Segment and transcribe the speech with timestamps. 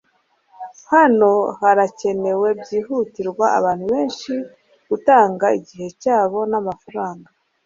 [0.91, 4.33] hano harakenewe byihutirwa abantu benshi
[4.89, 7.29] gutanga igihe cyabo namafaranga